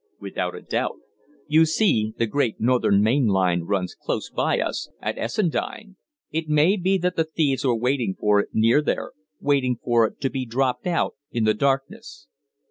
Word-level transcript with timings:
"Without 0.19 0.55
a 0.55 0.63
doubt. 0.63 0.97
You 1.45 1.63
see, 1.63 2.15
the 2.17 2.25
Great 2.25 2.59
Northern 2.59 3.03
main 3.03 3.27
line 3.27 3.61
runs 3.65 3.93
close 3.93 4.31
by 4.31 4.59
us 4.59 4.89
at 4.99 5.19
Essendine. 5.19 5.95
It 6.31 6.49
may 6.49 6.75
be 6.75 6.97
that 6.97 7.15
the 7.15 7.23
thieves 7.23 7.63
were 7.63 7.77
waiting 7.77 8.15
for 8.19 8.39
it 8.39 8.49
near 8.51 8.81
there 8.81 9.11
waiting 9.39 9.77
for 9.83 10.07
it 10.07 10.19
to 10.21 10.31
be 10.31 10.43
dropped 10.43 10.87
out 10.87 11.13
in 11.29 11.43
the 11.43 11.53
darkness. 11.53 12.25